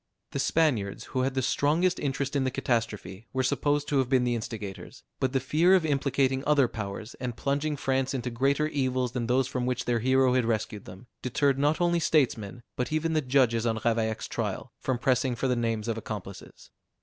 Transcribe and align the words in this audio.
The 0.31 0.39
Spaniards, 0.39 1.03
who 1.13 1.21
had 1.21 1.35
the 1.35 1.43
strongest 1.43 1.99
interest 1.99 2.35
in 2.35 2.43
the 2.43 2.49
catastrophe, 2.49 3.27
were 3.33 3.43
supposed 3.43 3.87
to 3.89 3.99
have 3.99 4.09
been 4.09 4.23
the 4.23 4.33
instigators; 4.33 5.03
but 5.19 5.31
the 5.31 5.39
fear 5.39 5.75
of 5.75 5.85
implicating 5.85 6.43
other 6.47 6.67
powers, 6.67 7.13
and 7.19 7.37
plunging 7.37 7.77
France 7.77 8.15
into 8.15 8.31
greater 8.31 8.67
evils 8.67 9.11
than 9.11 9.27
those 9.27 9.47
from 9.47 9.67
which 9.67 9.85
their 9.85 9.99
hero 9.99 10.33
had 10.33 10.45
rescued 10.45 10.85
them, 10.85 11.05
deterred 11.21 11.59
not 11.59 11.79
only 11.79 11.99
statesmen, 11.99 12.63
but 12.75 12.91
even 12.91 13.13
the 13.13 13.21
judges 13.21 13.67
on 13.67 13.77
Ravaillac's 13.77 14.27
trial, 14.27 14.71
from 14.79 14.97
pressing 14.97 15.35
for 15.35 15.47
the 15.47 15.55
names 15.55 15.87
of 15.87 15.99
accomplices. 15.99 16.71